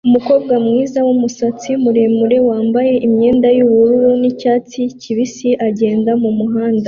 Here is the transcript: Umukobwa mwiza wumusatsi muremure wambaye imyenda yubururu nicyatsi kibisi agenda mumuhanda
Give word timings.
Umukobwa 0.07 0.53
mwiza 0.65 0.99
wumusatsi 1.07 1.69
muremure 1.83 2.37
wambaye 2.49 2.93
imyenda 3.07 3.47
yubururu 3.57 4.11
nicyatsi 4.21 4.79
kibisi 5.01 5.49
agenda 5.67 6.11
mumuhanda 6.21 6.79